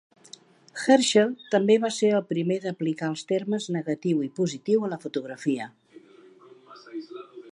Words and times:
Herschel 0.83 1.33
també 1.55 1.75
va 1.83 1.91
ser 1.97 2.09
el 2.19 2.23
primer 2.31 2.57
d'aplicar 2.63 3.11
els 3.15 3.25
termes 3.33 3.69
"negatiu" 3.77 4.25
i 4.27 4.31
"positiu" 4.41 4.87
a 4.87 4.91
la 4.95 5.01
fotografia. 5.07 5.71